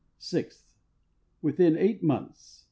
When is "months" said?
2.01-2.59